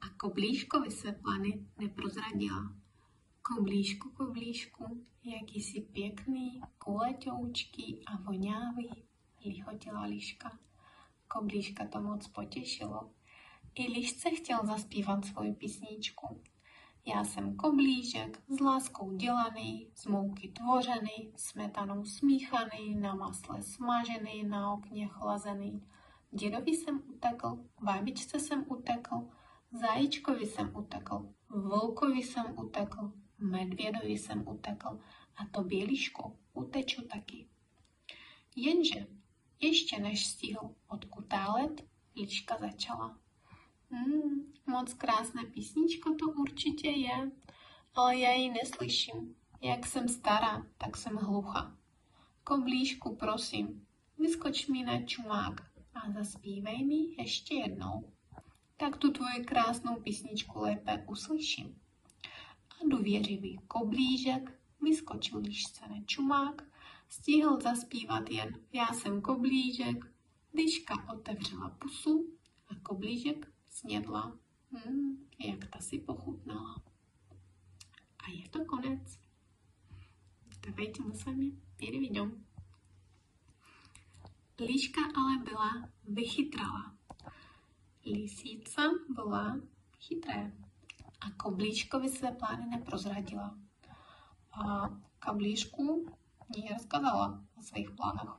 [0.00, 2.81] a koblížkovi se plány neprozradila.
[3.42, 9.04] Koblížku, koblížku, jakýsi pěkný, kuleťoučký a voňávý,
[9.44, 10.58] lichotila liška.
[11.28, 13.10] Koblížka to moc potěšilo.
[13.74, 16.42] I lišce chtěl zaspívat svoji písničku.
[17.06, 24.72] Já jsem koblížek, s láskou dělaný, z mouky tvořený, smetanou smíchaný, na masle smažený, na
[24.72, 25.86] okně chlazený.
[26.30, 29.28] Dědovi jsem utekl, babičce jsem utekl,
[29.72, 35.00] Zajíčkovi jsem utekl, volkovi jsem utekl, medvědovi jsem utekl
[35.36, 37.48] a to běliško uteču taky.
[38.56, 39.06] Jenže
[39.60, 41.84] ještě než stihl odkutálet,
[42.16, 43.18] liška začala.
[43.90, 47.30] Hmm, moc krásná písnička to určitě je,
[47.94, 49.34] ale já ji neslyším.
[49.60, 51.76] Jak jsem stará, tak jsem hlucha.
[52.44, 53.86] Koblížku, prosím,
[54.18, 55.60] vyskoč mi na čumák
[55.94, 58.12] a zaspívej mi ještě jednou
[58.82, 61.81] tak tu tvoji krásnou písničku lépe uslyším
[62.81, 66.63] A důvěřivý koblížek vyskočil líšce na čumák,
[67.09, 70.05] stihl zaspívat jen Já jsem koblížek,
[70.53, 74.37] Liška otevřela pusu a koblížek snědla.
[74.71, 76.81] Hmm, jak ta si pochutnala.
[78.19, 79.19] A je to konec.
[80.61, 82.45] Давайте мы с вами переведем.
[84.59, 86.95] Liška ale byla vychytrala.
[88.05, 89.61] Lisíca byla
[89.99, 90.51] chytré
[91.26, 93.58] A koblíčkovi své plány neprozradila.
[94.52, 96.06] A kablíšku
[96.56, 98.30] ní rozkazala o svých plánech.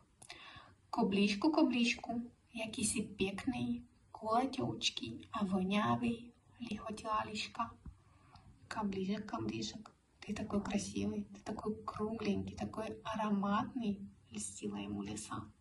[0.89, 6.33] Koblíšku, koblíšku, jaký jsi pěkný, kuleťoučký a voňavý,
[6.71, 7.75] lichotila liška.
[8.67, 9.89] Kablížek, kablížek,
[10.19, 13.99] ты такой красивый, ты такой кругленький, такой ароматный,
[14.31, 15.51] льстила ему леса.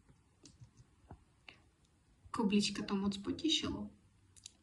[2.30, 3.16] Koblička to moc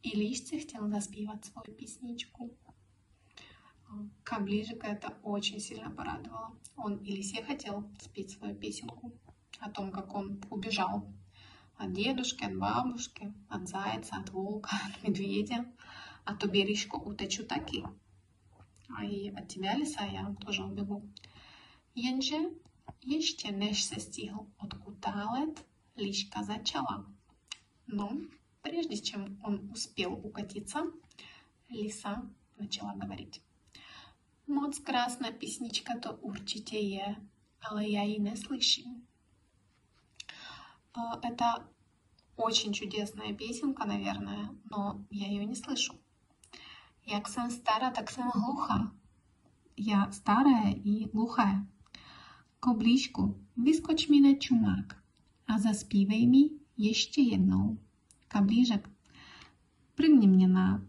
[0.04, 2.58] I Líšce chtěl заспевать свою песничку.
[4.24, 6.56] Каближика это очень сильно порадовало.
[6.76, 9.12] Он и Лисе хотел спеть свою песенку
[9.60, 11.12] о том, как он убежал
[11.76, 15.66] от дедушки, от бабушки, от зайца, от волка, от медведя.
[16.24, 17.84] А то бережку утечу таки.
[18.96, 21.10] А и от тебя, лиса, я тоже убегу.
[21.96, 22.38] Jenže
[23.02, 25.66] ještě než se stihl odkutálет,
[25.98, 27.06] liška začala.
[28.62, 30.84] Прежде чем он успел укатиться,
[31.70, 32.24] лиса
[32.58, 33.42] начала говорить.
[34.48, 37.18] Моц красна песничка-то урчите е,
[37.60, 39.08] але я и не слышим.
[40.94, 41.68] А, это
[42.36, 45.94] очень чудесная песенка, наверное, но я ее не слышу.
[47.06, 48.92] Як сам стара, так сам глуха.
[49.78, 51.68] Я старая и глухая.
[52.60, 55.04] Кобличку, выскочь мне на чумак,
[55.46, 57.78] а заспівай ми еще jednou.
[58.30, 58.88] Каближек,
[59.96, 60.86] прыгни мне на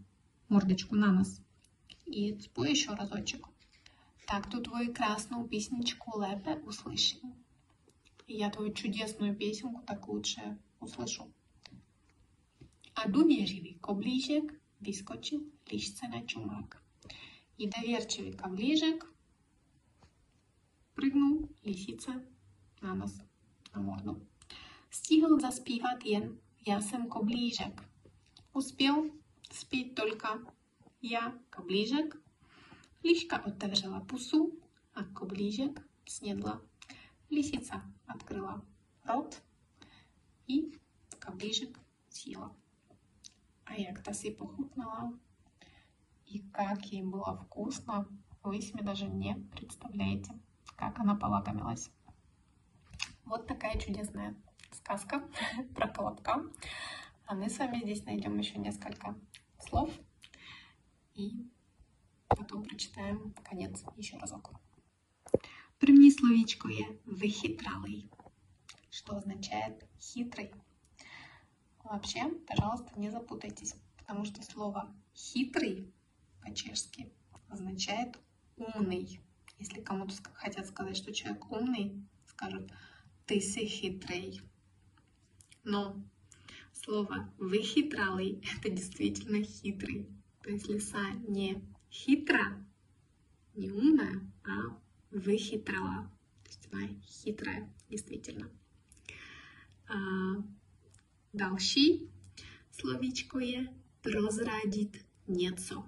[0.51, 1.41] мордочку на нос
[2.05, 3.49] и спой еще разочек.
[4.27, 7.35] Так ту твою красную песничку лепе услышим.
[8.27, 11.33] И я твою чудесную песенку так лучше услышу.
[12.95, 16.83] А доверчивый коближек выскочил лишься на чумак.
[17.57, 19.11] И доверчивый коближек
[20.95, 22.23] прыгнул лисица
[22.83, 23.19] на нос,
[23.73, 24.21] на морду.
[24.91, 27.83] Стигл заспевать jen я сам коближек.
[28.53, 29.11] Успел
[29.51, 30.41] спеть только
[31.01, 32.17] я, коближек.
[33.03, 34.53] Лишка отевřela пусу,
[34.93, 36.61] а коближек снедла.
[37.31, 38.63] Лисица открыла
[39.05, 39.41] рот
[40.47, 40.79] и
[41.19, 41.79] коближек
[42.11, 42.55] съела.
[43.65, 45.19] А як-то си похутнала,
[46.27, 48.07] и как ей было вкусно,
[48.43, 50.39] вы себе даже не представляете,
[50.77, 51.91] как она полакомилась.
[53.25, 54.35] Вот такая чудесная
[54.73, 55.23] сказка
[55.75, 56.43] про колобка.
[57.27, 59.15] А мы с вами здесь найдем еще несколько
[59.59, 59.91] слов
[61.15, 61.49] и
[62.29, 64.51] потом прочитаем конец еще разок.
[65.81, 68.11] První словечко je выхитралый,
[68.91, 70.53] что означает хитрый.
[71.83, 75.91] Вообще, пожалуйста, не запутайтесь, потому что слово хитрый
[76.43, 77.11] по-чешски
[77.49, 78.19] означает
[78.57, 79.23] умный.
[79.59, 82.71] Если кому-то хотят сказать, что человек умный, скажут
[83.25, 84.41] ты си хитрый.
[85.65, 86.03] Но
[86.73, 90.07] слово выхитралый это действительно хитрый.
[90.43, 92.65] То есть лиса не хитра,
[93.55, 94.79] не умная, а
[95.11, 96.11] выхитрала.
[96.45, 98.51] То есть она хитрая, действительно.
[99.89, 99.97] А,
[101.33, 102.09] další
[102.71, 103.67] slovíčko je
[104.01, 104.97] prozradit
[105.29, 105.87] něco.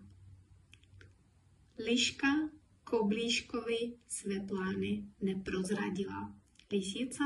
[1.78, 2.50] Liška
[2.84, 6.34] koblíškovi své plány neprozradila.
[6.72, 7.24] Лисица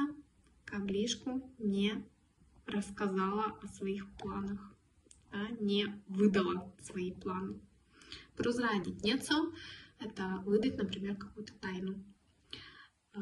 [0.65, 2.05] Каблишку не
[2.67, 4.75] рассказала о своих планах,
[5.31, 7.61] а не выдала свои планы.
[8.37, 9.53] Прозрадить něco–
[9.99, 12.05] это выдать, например, какую-то тайну.
[13.13, 13.21] А,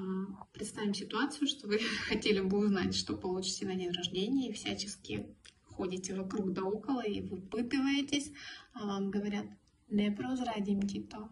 [0.53, 1.78] представим ситуацию, что вы
[2.09, 7.20] хотели бы узнать, что получите на день рождения, и всячески ходите вокруг да около и
[7.20, 8.32] выпытываетесь,
[8.72, 9.47] а вам говорят,
[9.88, 11.30] не прозрадим то,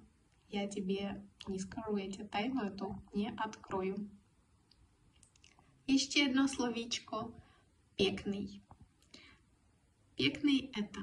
[0.50, 4.10] я тебе не скажу, я тебе тайну эту не открою.
[5.86, 7.32] Еще одно словечко–
[8.02, 8.60] пекный.
[10.16, 11.00] Пекный– это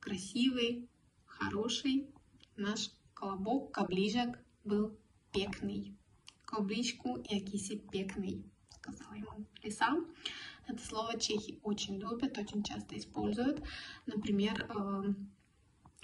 [0.00, 0.88] красивый,
[1.26, 2.08] хороший.
[2.56, 4.98] Наш колобок, каближек был
[5.30, 5.94] пекный.
[6.46, 9.94] Кобличку якийсь пекный, сказала ему лиса.
[10.66, 13.62] Это слово чехи очень любят, очень часто используют.
[14.06, 15.30] Например, эм,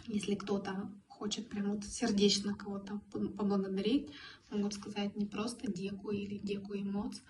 [0.07, 4.11] если кто-то хочет прям вот сердечно кого-то поблагодарить,
[4.51, 7.23] могут сказать не просто декуй или декуй эмоц,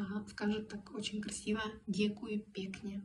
[0.00, 3.02] а скажут так очень красиво декуй пекне.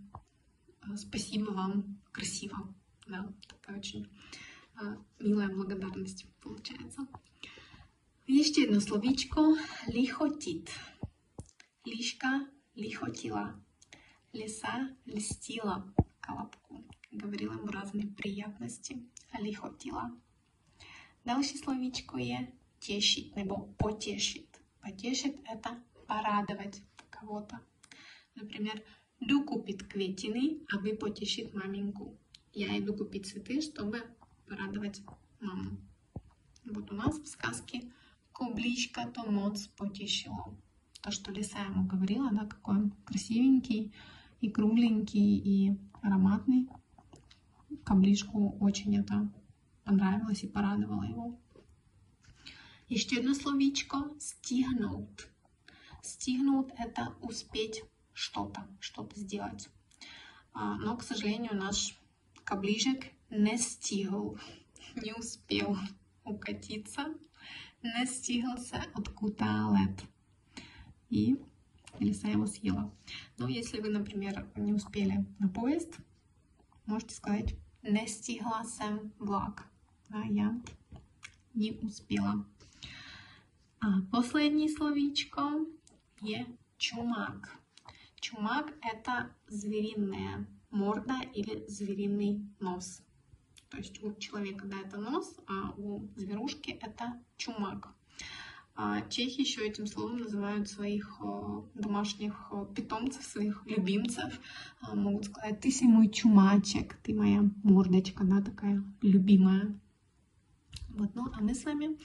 [0.81, 2.73] Э, спасибо вам, красиво.
[3.07, 4.07] Да, такая очень
[4.81, 7.07] э, милая благодарность получается.
[8.27, 9.55] Ještě jedno slovíčko,
[9.93, 10.69] lichotit.
[11.87, 13.59] Líška lichotila.
[14.33, 16.83] Лиса льстила колобку.
[17.11, 18.97] Говорила ему разные приятности.
[19.39, 20.11] Лихотила.
[21.25, 22.47] Дальше словечко е
[22.79, 24.49] тешить, nebo потешить.
[24.81, 27.59] Потешить– это порадовать кого-то.
[28.35, 28.81] Например,
[29.19, 32.17] иду купить кветины, aby потешить маминку.
[32.53, 34.01] Я иду купить цветы, чтобы
[34.47, 35.01] порадовать
[35.39, 35.77] маму.
[36.65, 37.91] Вот у нас в сказке
[38.33, 40.57] Кобличка то моц потешило.
[41.01, 43.93] То, что лиса ему говорила, да, какой он красивенький
[44.41, 46.67] и кругленький и ароматный.
[47.85, 49.31] Каблишку очень это
[49.83, 51.39] понравилось и порадовало его.
[52.89, 55.27] Еще одно словечко– стигнуть.
[56.05, 57.83] Стигнуть– это успеть
[58.13, 59.69] что-то, что-то сделать.
[60.53, 61.97] А, но, к сожалению, наш
[62.43, 64.37] каближек не стигл,
[64.95, 65.75] не успел
[66.23, 67.07] укатиться,
[67.81, 70.03] не стигался от кута лед.
[71.09, 71.37] И
[71.97, 72.93] лиса его съела.
[73.39, 75.97] Но если вы, например, не успели на поезд,
[76.85, 79.67] можете сказать не стигла сам влак.
[80.09, 80.61] Да, я
[81.55, 82.45] не успела.
[83.79, 85.65] А последнее словечко
[86.25, 86.45] е
[86.77, 87.57] чумак.
[88.19, 93.01] Чумак это звериное морда или звериный нос.
[93.69, 97.89] То есть у человека, да, это нос, а у зверушки это чумак.
[98.75, 104.41] А чехи еще этим словом называют своих э, домашних э, питомцев, своих любимцев.
[104.81, 109.79] А, могут сказать, ты си мой чумачек, ты моя мордочка, да, такая любимая.
[110.89, 111.97] Вот, ну а мы с вами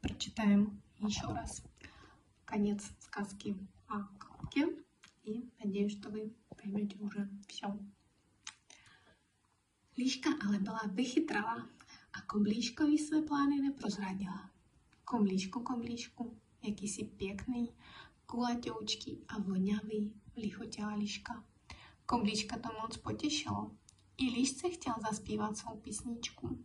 [0.00, 1.62] прочитаем еще раз
[2.54, 3.56] конец сказки
[3.88, 4.68] о колобке.
[5.24, 7.76] И надеюсь, что вы поймете уже все.
[9.96, 11.68] Líška ale byla vychytrala
[12.12, 14.50] a koblíškovi své plány neprozradila.
[15.04, 17.72] Komlíšku, komlíšku, jaký si pěkný,
[18.26, 21.44] kulatoučký a voňavý, lichotěla liška.
[22.06, 23.70] Komlíška to moc potěšilo.
[24.16, 26.64] I líšce chtěl zaspívat svou písničku.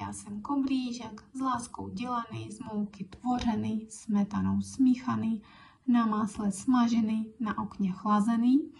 [0.00, 5.42] Já jsem komblížek, s láskou dělaný, z mouky tvořený, smetanou smíchaný,
[5.86, 8.72] na másle smažený, na okně chlazený.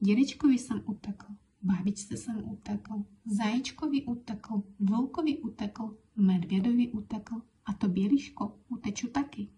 [0.00, 1.26] Dědečkovi jsem utekl,
[1.62, 9.48] babičce jsem utekl, zajíčkovi utekl, vlkovi utekl, medvědovi utekl a to běliško uteču taky.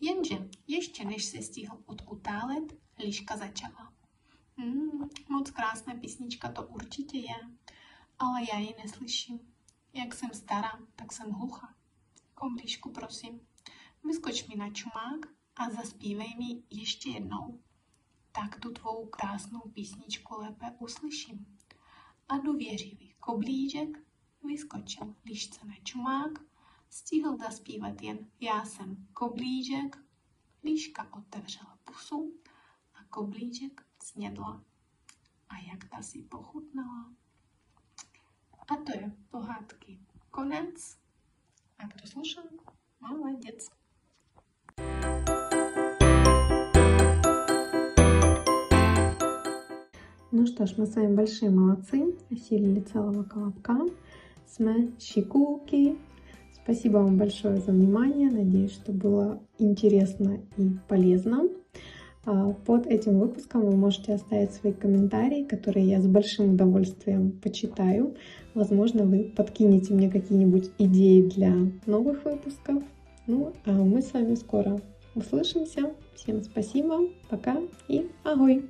[0.00, 3.92] Jenže ještě než se stihl odkutálet, liška začala.
[4.56, 7.36] Hmm, moc krásná písnička to určitě je,
[8.18, 9.51] ale já ji neslyším.
[9.92, 11.74] Jak jsem stará, tak jsem hlucha.
[12.34, 13.40] Komlíšku, prosím,
[14.04, 15.26] vyskoč mi na čumák
[15.56, 17.60] a zaspívej mi ještě jednou.
[18.32, 21.58] Tak tu tvou krásnou písničku lépe uslyším.
[22.28, 23.98] A důvěřivý koblížek
[24.44, 26.38] vyskočil lišce na čumák,
[26.90, 29.96] stihl zaspívat jen já jsem koblížek,
[30.64, 32.34] líška otevřela pusu
[32.94, 34.64] a koblížek snědla.
[35.48, 37.21] A jak ta si pochutnala.
[38.72, 39.98] A to je pohádky
[40.30, 40.96] konec.
[41.78, 42.44] A kdo slušal,
[43.00, 43.70] молодец.
[50.32, 53.76] Ну что ж, мы с вами большие молодцы, осилили целого колобка.
[54.46, 55.98] Сме щекулки.
[56.64, 58.30] Спасибо вам большое за внимание.
[58.30, 61.42] Надеюсь, что было интересно и полезно.
[62.24, 68.14] А, под этим выпуском вы можете оставить свои комментарии, которые я с большим удовольствием почитаю.
[68.54, 71.54] Возможно, вы подкинете мне какие-нибудь идеи для
[71.86, 72.82] новых выпусков.
[73.26, 74.80] Ну, а мы с вами скоро
[75.14, 75.92] услышимся.
[76.14, 77.56] Всем спасибо, пока
[77.88, 78.68] и агой!